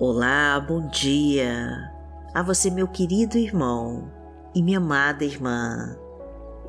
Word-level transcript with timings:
Olá, 0.00 0.60
bom 0.60 0.86
dia 0.86 1.92
a 2.32 2.40
você, 2.40 2.70
meu 2.70 2.86
querido 2.86 3.36
irmão 3.36 4.08
e 4.54 4.62
minha 4.62 4.78
amada 4.78 5.24
irmã. 5.24 5.98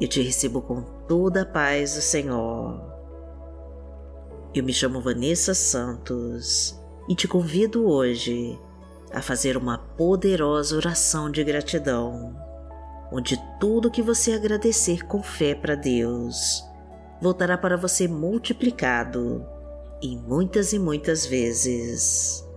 Eu 0.01 0.07
te 0.07 0.19
recebo 0.19 0.63
com 0.63 0.81
toda 1.07 1.43
a 1.43 1.45
paz 1.45 1.93
do 1.93 2.01
Senhor. 2.01 2.81
Eu 4.51 4.63
me 4.63 4.73
chamo 4.73 5.00
Vanessa 5.00 5.54
Santos 5.54 6.75
e 7.07 7.13
te 7.13 7.27
convido 7.27 7.87
hoje 7.87 8.59
a 9.13 9.21
fazer 9.21 9.55
uma 9.57 9.77
poderosa 9.77 10.75
oração 10.75 11.29
de 11.29 11.43
gratidão, 11.43 12.36
onde 13.11 13.39
tudo 13.59 13.91
que 13.91 14.01
você 14.01 14.33
agradecer 14.33 15.05
com 15.05 15.21
fé 15.21 15.54
para 15.54 15.75
Deus 15.75 16.68
voltará 17.21 17.59
para 17.59 17.77
você 17.77 18.07
multiplicado 18.07 19.46
e 20.01 20.18
muitas 20.18 20.73
e 20.73 20.79
muitas 20.79 21.27
vezes. 21.27 22.48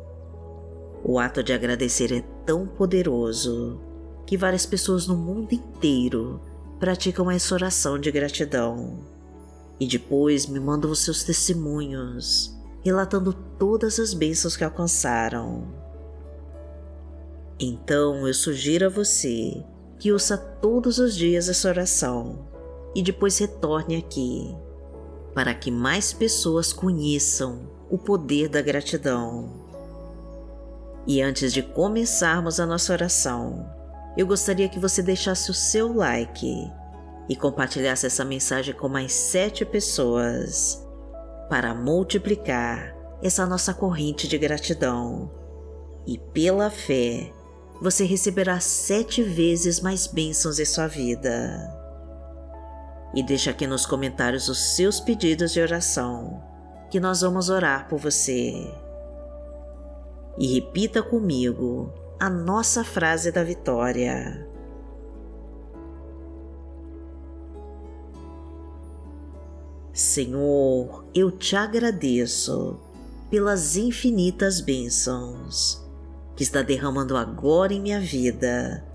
O 1.05 1.19
ato 1.19 1.42
de 1.42 1.52
agradecer 1.52 2.12
é 2.12 2.23
tão 2.47 2.66
poderoso 2.66 3.80
que 4.24 4.37
várias 4.37 4.65
pessoas 4.65 5.06
no 5.06 5.16
mundo 5.16 5.52
inteiro 5.52 6.41
praticam 6.79 7.30
essa 7.30 7.55
oração 7.55 7.98
de 7.98 8.10
gratidão 8.10 9.01
e 9.80 9.87
depois 9.87 10.46
me 10.46 10.60
mandam 10.60 10.95
seus 10.95 11.24
testemunhos, 11.24 12.57
relatando 12.84 13.33
todas 13.59 13.98
as 13.98 14.15
bênçãos 14.15 14.57
que 14.57 14.62
alcançaram. 14.62 15.66
Então 17.59 18.27
eu 18.27 18.34
sugiro 18.34 18.87
a 18.87 18.88
você 18.88 19.65
que 19.98 20.12
ouça 20.12 20.37
todos 20.37 20.98
os 20.98 21.16
dias 21.16 21.48
essa 21.48 21.68
oração 21.68 22.46
e 22.95 23.02
depois 23.02 23.38
retorne 23.38 23.96
aqui 23.96 24.55
para 25.34 25.55
que 25.55 25.71
mais 25.71 26.12
pessoas 26.12 26.73
conheçam 26.73 27.71
o 27.90 27.96
poder 27.96 28.49
da 28.49 28.60
gratidão. 28.60 29.62
E 31.07 31.21
antes 31.21 31.53
de 31.53 31.63
começarmos 31.63 32.61
a 32.61 32.67
nossa 32.67 32.93
oração, 32.93 33.67
eu 34.17 34.27
gostaria 34.27 34.69
que 34.69 34.79
você 34.79 35.03
deixasse 35.03 35.51
o 35.51 35.55
seu 35.55 35.93
like 35.93 36.71
e 37.29 37.37
compartilhasse 37.37 38.07
essa 38.07 38.25
mensagem 38.25 38.75
com 38.75 38.89
mais 38.89 39.13
sete 39.13 39.65
pessoas 39.65 40.87
para 41.49 41.75
multiplicar 41.75 42.95
essa 43.23 43.47
nossa 43.47 43.75
corrente 43.75 44.29
de 44.29 44.39
gratidão. 44.39 45.30
E 46.07 46.19
pela 46.19 46.71
fé, 46.71 47.33
você 47.80 48.05
receberá 48.05 48.61
sete 48.61 49.23
vezes 49.23 49.80
mais 49.80 50.07
bênçãos 50.07 50.59
em 50.59 50.65
sua 50.65 50.87
vida 50.87 51.83
e 53.15 53.23
deixa 53.23 53.51
aqui 53.51 53.67
nos 53.67 53.85
comentários 53.85 54.49
os 54.49 54.59
seus 54.75 54.99
pedidos 54.99 55.53
de 55.53 55.61
oração, 55.61 56.43
que 56.91 56.99
nós 56.99 57.21
vamos 57.21 57.51
orar 57.51 57.89
por 57.89 57.99
você. 57.99 58.73
E 60.38 60.55
repita 60.55 61.02
comigo 61.02 61.93
a 62.19 62.29
nossa 62.29 62.83
frase 62.85 63.30
da 63.30 63.43
vitória. 63.43 64.49
Senhor, 69.93 71.05
eu 71.15 71.31
te 71.31 71.55
agradeço 71.55 72.81
pelas 73.31 73.77
infinitas 73.77 74.61
bênçãos 74.61 75.87
que 76.34 76.43
está 76.43 76.62
derramando 76.62 77.17
agora 77.17 77.75
em 77.75 77.81
minha 77.81 78.00
vida, 78.00 78.87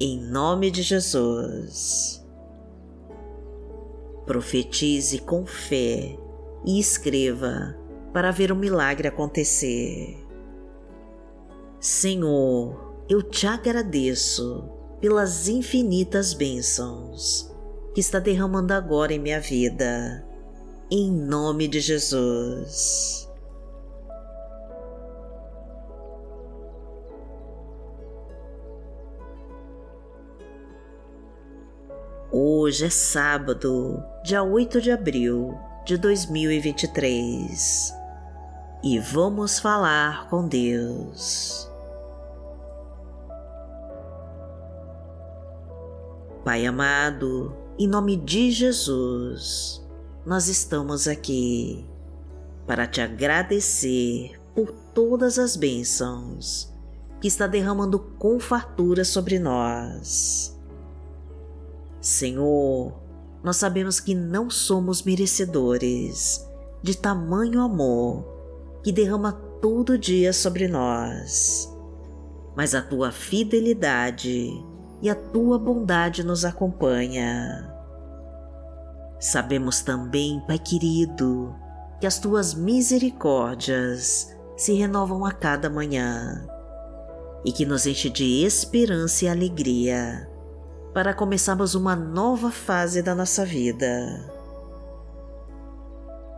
em 0.00 0.18
nome 0.18 0.70
de 0.70 0.82
Jesus 0.82 2.18
profetize 4.28 5.20
com 5.20 5.46
fé 5.46 6.14
e 6.62 6.78
escreva 6.78 7.74
para 8.12 8.30
ver 8.30 8.52
o 8.52 8.56
milagre 8.56 9.08
acontecer. 9.08 10.27
Senhor, 11.80 13.04
eu 13.08 13.22
te 13.22 13.46
agradeço 13.46 14.68
pelas 15.00 15.46
infinitas 15.46 16.34
bênçãos 16.34 17.54
que 17.94 18.00
está 18.00 18.18
derramando 18.18 18.74
agora 18.74 19.14
em 19.14 19.18
minha 19.20 19.40
vida, 19.40 20.26
em 20.90 21.08
nome 21.08 21.68
de 21.68 21.78
Jesus. 21.78 23.30
Hoje 32.32 32.86
é 32.86 32.90
sábado, 32.90 34.02
dia 34.24 34.42
8 34.42 34.80
de 34.80 34.90
abril 34.90 35.56
de 35.86 35.96
2023 35.96 37.96
e 38.82 38.98
vamos 38.98 39.58
falar 39.58 40.28
com 40.28 40.46
Deus. 40.46 41.57
Pai 46.48 46.64
amado, 46.64 47.54
em 47.78 47.86
nome 47.86 48.16
de 48.16 48.50
Jesus, 48.50 49.86
nós 50.24 50.48
estamos 50.48 51.06
aqui 51.06 51.86
para 52.66 52.86
te 52.86 53.02
agradecer 53.02 54.40
por 54.54 54.72
todas 54.94 55.38
as 55.38 55.56
bênçãos 55.56 56.74
que 57.20 57.28
está 57.28 57.46
derramando 57.46 57.98
com 57.98 58.40
fartura 58.40 59.04
sobre 59.04 59.38
nós. 59.38 60.58
Senhor, 62.00 62.98
nós 63.44 63.58
sabemos 63.58 64.00
que 64.00 64.14
não 64.14 64.48
somos 64.48 65.02
merecedores 65.02 66.48
de 66.82 66.96
tamanho 66.96 67.60
amor 67.60 68.24
que 68.82 68.90
derrama 68.90 69.32
todo 69.60 69.98
dia 69.98 70.32
sobre 70.32 70.66
nós, 70.66 71.70
mas 72.56 72.74
a 72.74 72.80
tua 72.80 73.12
fidelidade 73.12 74.66
e 75.00 75.08
a 75.08 75.14
tua 75.14 75.58
bondade 75.58 76.24
nos 76.24 76.44
acompanha. 76.44 77.72
Sabemos 79.20 79.82
também, 79.82 80.40
Pai 80.46 80.58
querido, 80.58 81.54
que 82.00 82.06
as 82.06 82.18
tuas 82.18 82.54
misericórdias 82.54 84.36
se 84.56 84.72
renovam 84.74 85.24
a 85.24 85.32
cada 85.32 85.68
manhã 85.68 86.46
e 87.44 87.52
que 87.52 87.64
nos 87.64 87.86
enche 87.86 88.10
de 88.10 88.44
esperança 88.44 89.24
e 89.24 89.28
alegria 89.28 90.28
para 90.92 91.14
começarmos 91.14 91.74
uma 91.74 91.94
nova 91.94 92.50
fase 92.50 93.02
da 93.02 93.14
nossa 93.14 93.44
vida. 93.44 94.24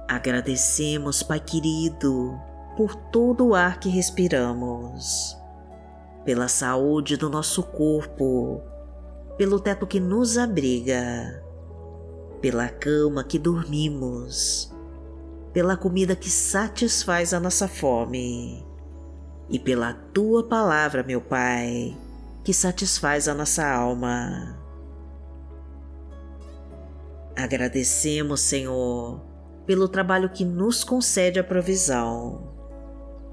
Agradecemos, 0.09 1.22
Pai 1.22 1.41
querido, 1.41 2.38
por 2.77 2.94
todo 2.94 3.48
o 3.48 3.54
ar 3.54 3.78
que 3.78 3.88
respiramos, 3.88 5.37
pela 6.25 6.48
saúde 6.48 7.16
do 7.16 7.28
nosso 7.28 7.62
corpo, 7.62 8.62
pelo 9.36 9.58
teto 9.58 9.86
que 9.86 9.98
nos 9.98 10.36
abriga, 10.36 11.42
pela 12.41 12.69
cama 12.69 13.25
que 13.25 13.38
dormimos, 13.38 14.75
pela 15.53 15.76
comida 15.76 16.14
que 16.14 16.30
satisfaz 16.30 17.32
a 17.34 17.41
nossa 17.41 17.66
fome 17.66 18.66
e 19.48 19.59
pela 19.59 19.92
tua 19.92 20.47
palavra, 20.47 21.03
meu 21.03 21.20
Pai 21.20 21.97
que 22.42 22.54
satisfaz 22.54 23.28
a 23.28 23.34
nossa 23.34 23.66
alma. 23.66 24.59
Agradecemos, 27.36 28.41
Senhor, 28.41 29.20
pelo 29.66 29.88
trabalho 29.88 30.30
que 30.30 30.44
nos 30.44 30.82
concede 30.82 31.38
a 31.38 31.44
provisão, 31.44 32.53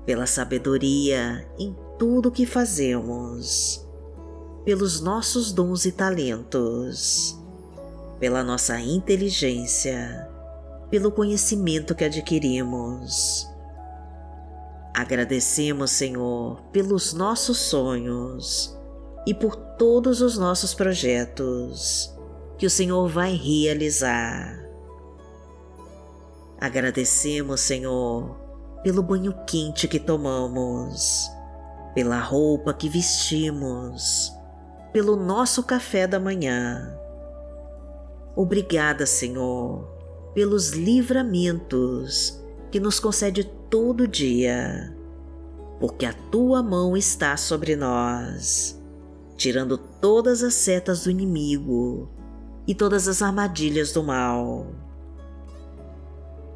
pela 0.06 0.26
sabedoria 0.26 1.50
em 1.58 1.76
tudo 1.98 2.32
que 2.32 2.46
fazemos, 2.46 3.86
pelos 4.64 5.02
nossos 5.02 5.52
dons 5.52 5.86
e 5.86 5.92
talentos, 5.92 7.38
pela 8.20 8.44
nossa 8.44 8.80
inteligência, 8.80 10.30
pelo 10.90 11.12
conhecimento 11.12 11.96
que 11.96 12.06
adquirimos. 12.06 13.48
Agradecemos, 14.94 15.92
Senhor, 15.92 16.62
pelos 16.72 17.14
nossos 17.14 17.58
sonhos 17.58 18.76
e 19.26 19.34
por 19.34 19.56
todos 19.56 20.22
os 20.22 20.38
nossos 20.38 20.74
projetos 20.74 22.14
que 22.58 22.66
o 22.66 22.70
Senhor 22.70 23.08
vai 23.08 23.36
realizar. 23.36 24.66
Agradecemos, 26.60 27.62
Senhor, 27.62 28.36
pelo 28.82 29.04
banho 29.04 29.34
quente 29.46 29.88
que 29.88 30.00
tomamos, 30.00 31.30
pela 31.98 32.20
roupa 32.20 32.76
que 32.76 32.88
vestimos, 32.88 34.32
pelo 34.94 35.16
nosso 35.16 35.64
café 35.64 36.06
da 36.06 36.20
manhã. 36.20 36.96
Obrigada, 38.36 39.08
Senhor, 39.08 39.84
pelos 40.36 40.74
livramentos 40.74 42.40
que 42.70 42.80
nos 42.80 43.00
concede 43.00 43.46
todo 43.68 44.08
dia, 44.08 44.96
porque 45.80 46.06
a 46.06 46.14
tua 46.14 46.62
mão 46.62 46.96
está 46.96 47.36
sobre 47.36 47.76
nós 47.76 48.80
tirando 49.36 49.76
todas 49.76 50.44
as 50.44 50.54
setas 50.54 51.06
do 51.06 51.10
inimigo 51.10 52.08
e 52.68 52.76
todas 52.76 53.08
as 53.08 53.24
armadilhas 53.24 53.92
do 53.92 54.04
mal. 54.04 54.68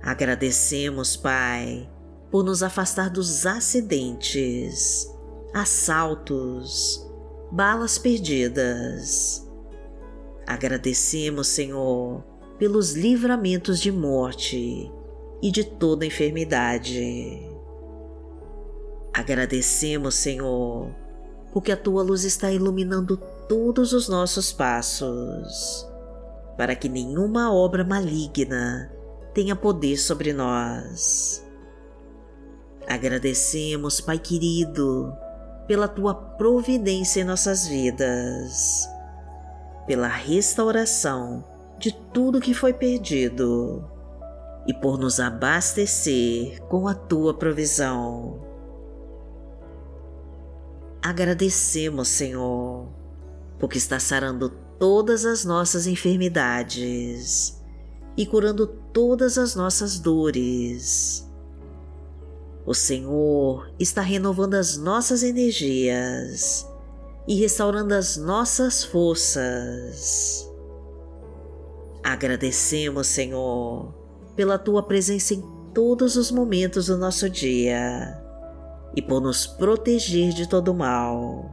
Agradecemos, 0.03 1.17
Pai, 1.17 1.89
por 2.29 2.43
nos 2.43 2.61
afastar 2.61 3.09
dos 3.09 3.47
acidentes, 3.47 5.10
assaltos, 5.53 7.05
balas 7.51 7.97
perdidas. 7.97 9.47
Agradecemos, 10.47 11.47
Senhor, 11.47 12.23
pelos 12.57 12.93
livramentos 12.93 13.79
de 13.79 13.91
morte 13.91 14.91
e 15.41 15.51
de 15.51 15.63
toda 15.63 16.05
enfermidade. 16.05 17.49
Agradecemos, 19.13 20.15
Senhor, 20.15 20.95
porque 21.51 21.71
a 21.71 21.77
tua 21.77 22.03
luz 22.03 22.23
está 22.23 22.51
iluminando 22.51 23.17
todos 23.49 23.91
os 23.91 24.07
nossos 24.07 24.53
passos, 24.53 25.87
para 26.57 26.75
que 26.75 26.87
nenhuma 26.87 27.53
obra 27.53 27.83
maligna 27.83 28.91
tenha 29.33 29.55
poder 29.55 29.97
sobre 29.97 30.31
nós. 30.31 31.45
Agradecemos, 32.87 33.99
Pai 34.01 34.19
querido, 34.19 35.13
pela 35.67 35.87
tua 35.87 36.13
providência 36.13 37.21
em 37.21 37.23
nossas 37.23 37.67
vidas, 37.67 38.87
pela 39.87 40.07
restauração 40.07 41.43
de 41.77 41.91
tudo 42.13 42.39
que 42.39 42.53
foi 42.53 42.73
perdido 42.73 43.83
e 44.67 44.73
por 44.73 44.97
nos 44.97 45.19
abastecer 45.19 46.61
com 46.67 46.87
a 46.87 46.93
tua 46.93 47.33
provisão. 47.33 48.39
Agradecemos, 51.01 52.09
Senhor, 52.09 52.87
porque 53.59 53.79
está 53.79 53.99
sarando 53.99 54.49
todas 54.77 55.25
as 55.25 55.43
nossas 55.43 55.87
enfermidades 55.87 57.59
e 58.15 58.25
curando 58.25 58.67
todas 58.67 59.37
as 59.37 59.55
nossas 59.55 59.99
dores. 59.99 61.27
O 62.65 62.75
Senhor 62.75 63.73
está 63.79 64.01
renovando 64.01 64.53
as 64.53 64.77
nossas 64.77 65.23
energias 65.23 66.67
e 67.27 67.35
restaurando 67.35 67.93
as 67.93 68.17
nossas 68.17 68.83
forças. 68.83 70.47
Agradecemos, 72.03 73.07
Senhor, 73.07 73.93
pela 74.35 74.59
tua 74.59 74.83
presença 74.83 75.33
em 75.33 75.43
todos 75.73 76.15
os 76.15 76.29
momentos 76.29 76.85
do 76.85 76.97
nosso 76.97 77.27
dia 77.29 78.21
e 78.95 79.01
por 79.01 79.21
nos 79.21 79.47
proteger 79.47 80.31
de 80.31 80.47
todo 80.47 80.73
mal. 80.73 81.49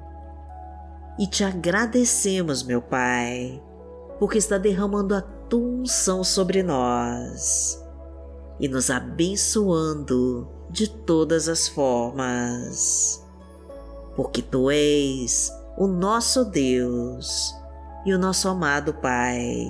E 1.19 1.27
te 1.27 1.43
agradecemos, 1.43 2.63
meu 2.63 2.83
Pai, 2.83 3.63
porque 4.19 4.37
está 4.37 4.59
derramando 4.59 5.15
a 5.15 5.23
tua 5.23 5.61
unção 5.61 6.23
sobre 6.23 6.63
nós 6.63 7.88
e 8.61 8.69
nos 8.69 8.91
abençoando 8.91 10.49
de 10.71 10.89
todas 10.89 11.49
as 11.49 11.69
formas. 11.69 13.25
Porque 14.17 14.43
tu 14.43 14.71
és 14.71 15.53
o 15.77 15.87
nosso 15.87 16.45
Deus 16.45 17.55
e 18.05 18.13
o 18.13 18.19
nosso 18.19 18.49
amado 18.49 18.95
Pai. 18.95 19.69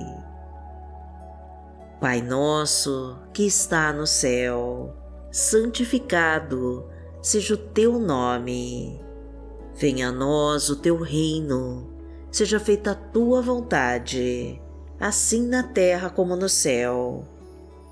Pai 2.00 2.22
nosso 2.22 3.18
que 3.32 3.44
está 3.46 3.92
no 3.92 4.06
céu, 4.06 4.94
santificado 5.30 6.88
seja 7.20 7.54
o 7.54 7.58
teu 7.58 7.98
nome. 7.98 9.00
Venha 9.74 10.08
a 10.08 10.12
nós 10.12 10.70
o 10.70 10.76
teu 10.76 11.00
reino, 11.00 11.92
seja 12.30 12.58
feita 12.58 12.92
a 12.92 12.94
tua 12.94 13.42
vontade, 13.42 14.60
assim 14.98 15.46
na 15.46 15.62
terra 15.62 16.08
como 16.08 16.36
no 16.36 16.48
céu. 16.48 17.24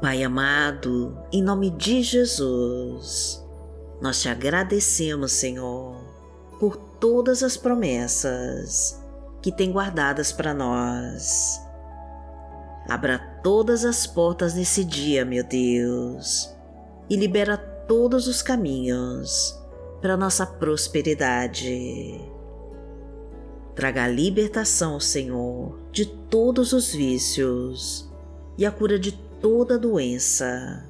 Pai 0.00 0.22
amado, 0.22 1.16
em 1.30 1.42
nome 1.42 1.70
de 1.70 2.02
Jesus, 2.02 3.44
nós 4.00 4.20
te 4.20 4.28
agradecemos, 4.28 5.32
Senhor, 5.32 5.94
por 6.58 6.76
todas 6.76 7.42
as 7.42 7.56
promessas 7.56 8.98
que 9.42 9.52
tem 9.52 9.70
guardadas 9.70 10.32
para 10.32 10.54
nós 10.54 11.60
Abra 12.90 13.18
todas 13.40 13.84
as 13.84 14.04
portas 14.04 14.54
nesse 14.54 14.84
dia, 14.84 15.24
meu 15.24 15.44
Deus, 15.44 16.52
e 17.08 17.14
libera 17.14 17.56
todos 17.56 18.26
os 18.26 18.42
caminhos 18.42 19.56
para 20.00 20.16
nossa 20.16 20.44
prosperidade. 20.44 22.20
Traga 23.76 24.04
a 24.04 24.08
libertação, 24.08 24.98
Senhor, 24.98 25.78
de 25.92 26.04
todos 26.04 26.72
os 26.72 26.92
vícios 26.92 28.10
e 28.58 28.66
a 28.66 28.72
cura 28.72 28.98
de 28.98 29.12
toda 29.40 29.78
doença. 29.78 30.84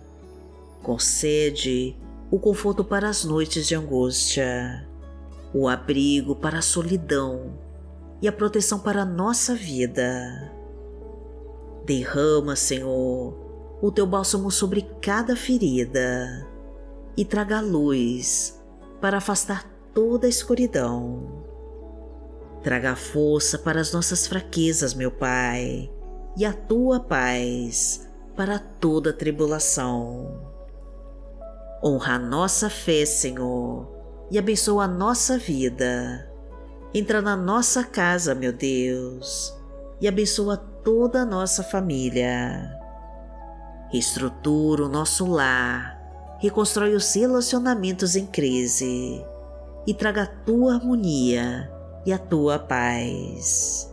Concede 0.83 1.97
o 2.31 2.39
conforto 2.39 2.85
para 2.85 3.09
as 3.09 3.25
noites 3.25 3.67
de 3.67 3.75
angústia, 3.75 4.89
o 5.53 5.69
abrigo 5.69 6.35
para 6.35 6.59
a 6.59 6.63
solidão 6.63 7.59
e 8.23 8.29
a 8.29 8.33
proteção 8.33 8.79
para 8.79 9.03
a 9.03 9.07
nossa 9.07 9.55
vida 9.55 10.59
Derrama, 11.91 12.55
Senhor, 12.55 13.35
o 13.83 13.91
teu 13.91 14.07
bálsamo 14.07 14.49
sobre 14.49 14.83
cada 15.03 15.35
ferida 15.35 16.47
e 17.17 17.25
traga 17.25 17.61
luz 17.61 18.63
para 19.01 19.19
afastar 19.19 19.69
toda 19.93 20.27
a 20.27 20.31
escuridão. 20.31 21.45
Traga 22.63 22.95
força 22.95 23.59
para 23.59 23.81
as 23.81 23.93
nossas 23.93 24.27
fraquezas, 24.27 24.95
meu 24.95 25.11
Pai, 25.11 25.91
e 26.37 26.45
a 26.45 26.53
tua 26.53 27.01
paz 27.01 28.09
para 28.37 28.59
toda 28.59 29.13
tribulação. 29.13 30.51
Honra 31.83 32.15
a 32.15 32.19
nossa 32.19 32.69
fé, 32.69 33.05
Senhor, 33.05 33.89
e 34.31 34.39
abençoa 34.39 34.85
a 34.85 34.89
nossa 34.89 35.39
vida. 35.39 36.31
Entra 36.93 37.23
na 37.23 37.37
nossa 37.37 37.85
casa, 37.85 38.35
meu 38.35 38.53
Deus, 38.53 39.55
e 40.01 40.09
abençoa 40.09 40.57
toda 40.57 41.23
a 41.23 41.25
nossa 41.25 41.63
família. 41.63 42.79
Reestrutura 43.91 44.85
o 44.85 44.89
nosso 44.89 45.27
lar, 45.27 45.99
reconstrói 46.39 46.95
os 46.95 47.15
relacionamentos 47.15 48.15
em 48.17 48.27
crise 48.27 49.25
e 49.87 49.95
traga 49.95 50.23
a 50.23 50.27
tua 50.27 50.75
harmonia 50.75 51.71
e 52.05 52.13
a 52.13 52.19
tua 52.19 52.59
paz. 52.59 53.90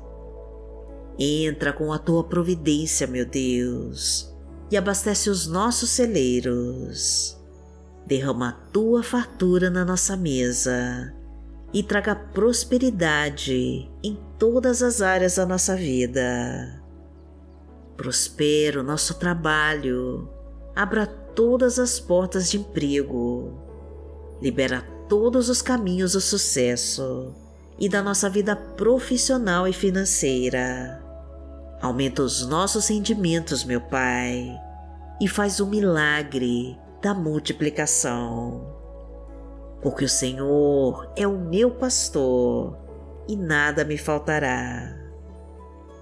Entra 1.19 1.73
com 1.73 1.91
a 1.91 1.97
tua 1.97 2.23
providência, 2.23 3.07
meu 3.07 3.25
Deus, 3.25 4.31
e 4.69 4.77
abastece 4.77 5.29
os 5.29 5.47
nossos 5.47 5.89
celeiros. 5.89 7.35
Derrama 8.05 8.49
a 8.49 8.71
tua 8.71 9.01
fartura 9.01 9.69
na 9.69 9.83
nossa 9.83 10.15
mesa 10.15 11.13
e 11.73 11.81
traga 11.81 12.15
prosperidade 12.15 13.89
em 14.03 14.17
todas 14.37 14.83
as 14.83 15.01
áreas 15.01 15.35
da 15.35 15.45
nossa 15.45 15.75
vida. 15.75 16.81
Prospera 17.95 18.79
o 18.79 18.83
nosso 18.83 19.15
trabalho, 19.15 20.29
abra 20.75 21.07
todas 21.07 21.79
as 21.79 21.99
portas 21.99 22.49
de 22.49 22.57
emprego, 22.57 23.59
libera 24.39 24.81
todos 25.09 25.49
os 25.49 25.63
caminhos 25.63 26.13
do 26.13 26.21
sucesso 26.21 27.33
e 27.79 27.89
da 27.89 28.03
nossa 28.03 28.29
vida 28.29 28.55
profissional 28.55 29.67
e 29.67 29.73
financeira. 29.73 31.06
Aumenta 31.81 32.21
os 32.23 32.45
nossos 32.45 32.87
rendimentos, 32.87 33.63
meu 33.63 33.81
Pai, 33.81 34.59
e 35.21 35.27
faz 35.27 35.59
o 35.59 35.67
milagre 35.67 36.77
da 37.01 37.13
multiplicação 37.13 38.77
porque 39.81 40.05
o 40.05 40.09
Senhor 40.09 41.11
é 41.15 41.27
o 41.27 41.37
meu 41.37 41.71
pastor 41.71 42.77
e 43.27 43.35
nada 43.35 43.83
me 43.83 43.97
faltará. 43.97 44.95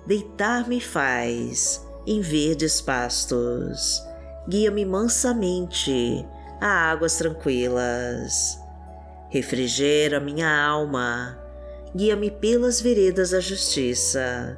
Deitar-me 0.05 0.79
faz 0.79 1.85
em 2.05 2.21
verdes 2.21 2.81
pastos, 2.81 4.01
guia-me 4.47 4.85
mansamente 4.85 6.25
a 6.61 6.67
águas 6.91 7.17
tranquilas. 7.17 8.59
Refrigera 9.29 10.19
minha 10.19 10.49
alma, 10.65 11.37
guia-me 11.95 12.31
pelas 12.31 12.79
veredas 12.79 13.31
da 13.31 13.39
justiça, 13.39 14.57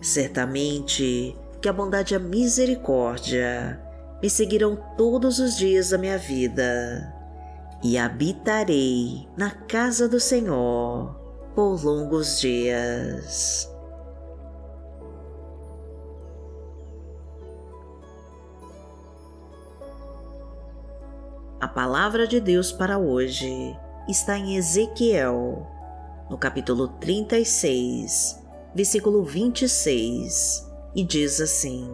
Certamente 0.00 1.36
que 1.60 1.68
a 1.68 1.72
bondade 1.72 2.14
e 2.14 2.16
a 2.16 2.20
misericórdia 2.20 3.80
me 4.22 4.30
seguirão 4.30 4.76
todos 4.96 5.38
os 5.38 5.56
dias 5.56 5.90
da 5.90 5.98
minha 5.98 6.16
vida 6.16 7.14
e 7.82 7.98
habitarei 7.98 9.28
na 9.36 9.50
casa 9.50 10.08
do 10.08 10.20
Senhor 10.20 11.14
por 11.54 11.82
longos 11.84 12.40
dias. 12.40 13.70
A 21.60 21.68
palavra 21.68 22.26
de 22.26 22.40
Deus 22.40 22.72
para 22.72 22.98
hoje 22.98 23.76
está 24.08 24.38
em 24.38 24.56
Ezequiel, 24.56 25.66
no 26.30 26.38
capítulo 26.38 26.88
36, 26.88 28.39
versículo 28.74 29.24
26 29.24 30.70
e 30.94 31.04
diz 31.04 31.40
assim: 31.40 31.88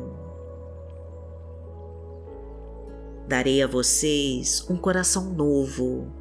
Darei 3.26 3.62
a 3.62 3.66
vocês 3.66 4.64
um 4.68 4.76
coração 4.76 5.24
novo 5.32 6.12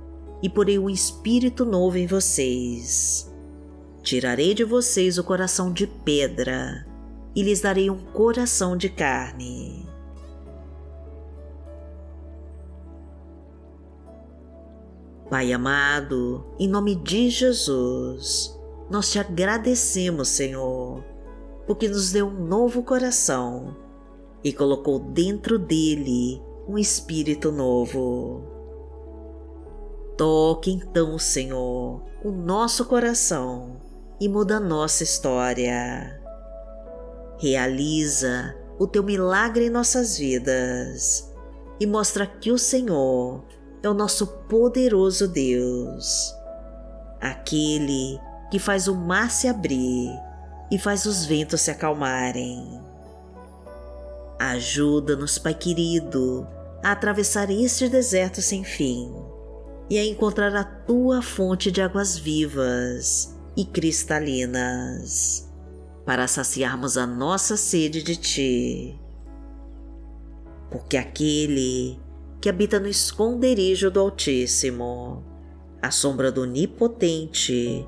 e 0.41 0.50
porei 0.50 0.79
um 0.79 0.89
espírito 0.89 1.65
novo 1.65 1.97
em 1.97 2.07
vocês. 2.07 3.31
Tirarei 4.01 4.53
de 4.53 4.63
vocês 4.63 5.17
o 5.17 5.24
coração 5.24 5.71
de 5.71 5.88
pedra 5.88 6.85
e 7.35 7.41
lhes 7.41 7.62
darei 7.62 7.89
um 7.89 7.97
coração 7.97 8.77
de 8.77 8.88
carne. 8.89 9.85
Pai 15.29 15.51
amado, 15.51 16.45
em 16.59 16.67
nome 16.67 16.95
de 16.95 17.31
Jesus, 17.31 18.55
nós 18.89 19.12
te 19.12 19.20
agradecemos, 19.20 20.30
Senhor 20.30 21.04
porque 21.65 21.88
nos 21.88 22.12
deu 22.12 22.27
um 22.27 22.46
novo 22.46 22.84
coração 22.84 23.75
e 24.44 24.54
colocou 24.54 25.00
dentro 25.00 25.58
dele 25.58 26.42
um 26.68 26.77
espírito 26.77 27.51
novo. 27.51 28.44
Toque 30.18 30.72
então, 30.72 31.18
Senhor, 31.18 32.04
o 32.24 32.32
nosso 32.32 32.86
coração 32.86 33.77
e 34.20 34.30
muda 34.30 34.60
nossa 34.60 35.04
história. 35.04 36.22
Realiza 37.38 38.56
o 38.80 38.88
teu 38.88 39.04
milagre 39.04 39.65
em 39.65 39.70
nossas 39.70 40.18
vidas 40.18 41.34
e 41.80 41.86
mostra 41.86 42.25
que 42.25 42.51
o 42.51 42.58
Senhor 42.58 43.44
é 43.84 43.89
o 43.89 43.94
nosso 43.94 44.27
poderoso 44.48 45.27
Deus, 45.27 46.34
aquele 47.20 48.20
que 48.50 48.60
faz 48.60 48.88
o 48.88 48.96
mar 48.96 49.32
se 49.32 49.48
abrir 49.48 50.12
e 50.72 50.78
faz 50.78 51.06
os 51.06 51.25
ventos 51.25 51.62
se 51.62 51.72
acalmarem. 51.72 52.80
Ajuda-nos, 54.40 55.38
Pai 55.38 55.54
querido, 55.54 56.48
a 56.84 56.92
atravessar 56.92 57.50
este 57.50 57.88
deserto 57.88 58.42
sem 58.42 58.64
fim 58.64 59.14
e 59.90 59.98
a 59.98 60.06
encontrar 60.06 60.56
a 60.56 60.64
tua 60.64 61.22
fonte 61.22 61.72
de 61.72 61.82
águas 61.82 62.18
vivas 62.18 63.36
e 63.56 63.64
cristalinas, 63.64 65.50
para 66.06 66.28
saciarmos 66.28 66.98
a 66.98 67.08
nossa 67.08 67.56
sede 67.56 68.04
de 68.04 68.16
ti. 68.16 69.00
Porque 70.70 70.98
aquele 70.98 72.00
que 72.42 72.50
habita 72.50 72.80
no 72.80 72.88
esconderijo 72.88 73.90
do 73.90 74.00
Altíssimo, 74.00 75.24
à 75.82 75.90
sombra 75.90 76.32
do 76.32 76.42
Onipotente, 76.42 77.88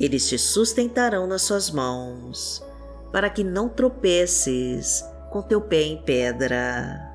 Eles 0.00 0.26
te 0.26 0.38
sustentarão 0.38 1.26
nas 1.26 1.42
suas 1.42 1.70
mãos, 1.70 2.64
para 3.12 3.28
que 3.28 3.44
não 3.44 3.68
tropeces 3.68 5.04
com 5.30 5.42
teu 5.42 5.60
pé 5.60 5.82
em 5.82 6.02
pedra. 6.02 7.06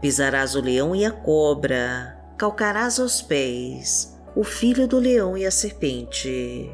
Pisarás 0.00 0.54
o 0.54 0.60
leão 0.60 0.94
e 0.94 1.04
a 1.04 1.10
cobra, 1.10 2.16
calcarás 2.38 3.00
aos 3.00 3.20
pés 3.20 4.16
o 4.36 4.44
filho 4.44 4.86
do 4.86 4.98
leão 4.98 5.36
e 5.36 5.44
a 5.44 5.50
serpente. 5.50 6.70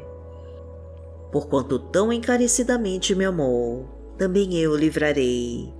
Porquanto 1.31 1.79
tão 1.79 2.13
encarecidamente 2.13 3.15
me 3.15 3.25
amou, 3.25 3.87
também 4.19 4.55
eu 4.57 4.71
o 4.71 4.75
livrarei. 4.75 5.73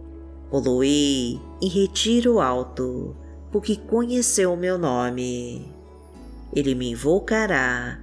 Poloei 0.50 1.40
em 1.62 1.68
retiro 1.68 2.40
alto, 2.40 3.16
porque 3.52 3.76
conheceu 3.76 4.54
o 4.54 4.58
meu 4.58 4.80
nome. 4.80 5.72
Ele 6.56 6.74
me 6.74 6.90
invocará 6.92 8.03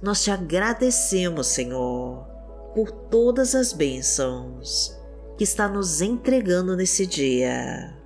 nós 0.00 0.22
te 0.22 0.30
agradecemos, 0.30 1.48
Senhor, 1.48 2.24
por 2.74 2.90
todas 2.90 3.54
as 3.54 3.72
bênçãos 3.72 4.96
que 5.36 5.42
está 5.42 5.68
nos 5.68 6.00
entregando 6.00 6.76
nesse 6.76 7.04
dia. 7.06 7.96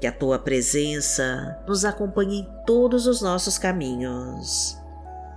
Que 0.00 0.06
a 0.06 0.12
tua 0.12 0.38
presença 0.38 1.58
nos 1.66 1.84
acompanhe 1.84 2.40
em 2.40 2.48
todos 2.66 3.06
os 3.06 3.20
nossos 3.20 3.58
caminhos 3.58 4.76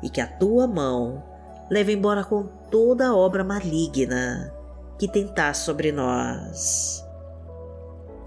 e 0.03 0.09
que 0.09 0.21
a 0.21 0.27
tua 0.27 0.67
mão 0.67 1.23
leve 1.69 1.93
embora 1.93 2.23
com 2.23 2.43
toda 2.69 3.07
a 3.07 3.15
obra 3.15 3.43
maligna 3.43 4.53
que 4.99 5.07
tentar 5.07 5.55
sobre 5.55 5.91
nós. 5.91 7.03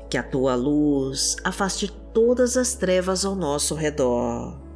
Que 0.09 0.19
a 0.19 0.23
tua 0.25 0.57
luz 0.57 1.37
afaste 1.45 1.89
todas 2.13 2.57
as 2.57 2.75
trevas 2.75 3.25
ao 3.25 3.37
nosso 3.37 3.77
redor 3.77 4.70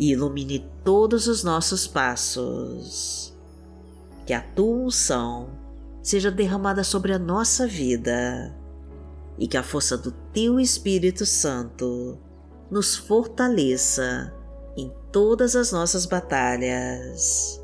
e 0.00 0.12
ilumine 0.12 0.66
todos 0.82 1.26
os 1.26 1.44
nossos 1.44 1.86
passos. 1.86 3.36
Que 4.24 4.32
a 4.32 4.40
tua 4.40 4.86
unção 4.86 5.50
seja 6.02 6.30
derramada 6.30 6.82
sobre 6.82 7.12
a 7.12 7.18
nossa 7.18 7.66
vida 7.66 8.56
e 9.38 9.46
que 9.46 9.58
a 9.58 9.62
força 9.62 9.98
do 9.98 10.10
teu 10.32 10.58
Espírito 10.58 11.26
Santo 11.26 12.18
nos 12.70 12.96
fortaleça 12.96 14.32
em 14.74 14.90
todas 15.12 15.54
as 15.54 15.70
nossas 15.70 16.06
batalhas. 16.06 17.60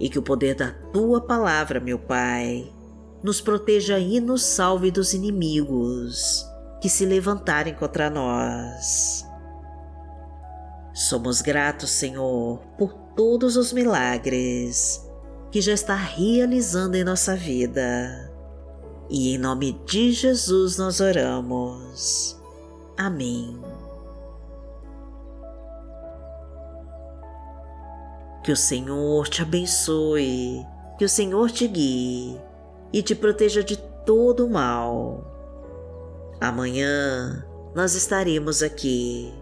E 0.00 0.08
que 0.08 0.18
o 0.18 0.22
poder 0.22 0.54
da 0.54 0.70
tua 0.92 1.20
palavra, 1.20 1.78
meu 1.78 1.98
Pai, 1.98 2.72
nos 3.22 3.38
proteja 3.40 3.98
e 3.98 4.18
nos 4.18 4.42
salve 4.42 4.90
dos 4.90 5.12
inimigos 5.12 6.46
que 6.80 6.88
se 6.88 7.04
levantarem 7.04 7.74
contra 7.74 8.08
nós. 8.08 9.30
Somos 11.02 11.42
gratos, 11.42 11.90
Senhor, 11.90 12.60
por 12.78 12.92
todos 13.16 13.56
os 13.56 13.72
milagres 13.72 15.04
que 15.50 15.60
já 15.60 15.72
está 15.72 15.96
realizando 15.96 16.94
em 16.94 17.02
nossa 17.02 17.34
vida. 17.34 18.32
E 19.10 19.34
em 19.34 19.38
nome 19.38 19.72
de 19.84 20.12
Jesus 20.12 20.78
nós 20.78 21.00
oramos. 21.00 22.40
Amém. 22.96 23.60
Que 28.44 28.52
o 28.52 28.56
Senhor 28.56 29.26
te 29.26 29.42
abençoe, 29.42 30.64
que 30.98 31.04
o 31.04 31.08
Senhor 31.08 31.50
te 31.50 31.66
guie 31.66 32.40
e 32.92 33.02
te 33.02 33.16
proteja 33.16 33.64
de 33.64 33.76
todo 34.06 34.46
o 34.46 34.50
mal. 34.50 35.24
Amanhã 36.40 37.44
nós 37.74 37.96
estaremos 37.96 38.62
aqui, 38.62 39.41